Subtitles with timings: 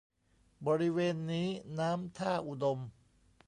[0.67, 1.47] บริเวณนี้
[1.79, 2.79] น้ำท่าอุดม